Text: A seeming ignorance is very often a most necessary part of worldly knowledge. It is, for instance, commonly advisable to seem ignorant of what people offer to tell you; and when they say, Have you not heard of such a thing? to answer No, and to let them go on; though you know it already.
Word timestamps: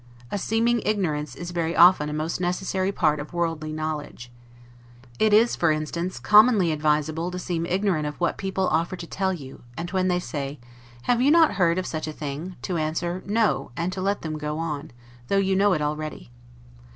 A 0.31 0.39
seeming 0.39 0.81
ignorance 0.83 1.35
is 1.35 1.51
very 1.51 1.75
often 1.75 2.09
a 2.09 2.13
most 2.13 2.41
necessary 2.41 2.91
part 2.91 3.19
of 3.19 3.33
worldly 3.33 3.71
knowledge. 3.71 4.31
It 5.19 5.31
is, 5.31 5.55
for 5.55 5.69
instance, 5.71 6.17
commonly 6.17 6.71
advisable 6.71 7.29
to 7.29 7.37
seem 7.37 7.67
ignorant 7.67 8.07
of 8.07 8.19
what 8.19 8.39
people 8.39 8.67
offer 8.69 8.95
to 8.95 9.05
tell 9.05 9.31
you; 9.31 9.61
and 9.77 9.91
when 9.91 10.07
they 10.07 10.17
say, 10.19 10.59
Have 11.03 11.21
you 11.21 11.29
not 11.29 11.53
heard 11.53 11.77
of 11.77 11.85
such 11.85 12.07
a 12.07 12.13
thing? 12.13 12.55
to 12.63 12.77
answer 12.77 13.21
No, 13.27 13.69
and 13.77 13.93
to 13.93 14.01
let 14.01 14.23
them 14.23 14.39
go 14.39 14.57
on; 14.57 14.89
though 15.27 15.37
you 15.37 15.55
know 15.55 15.71
it 15.73 15.83
already. 15.83 16.31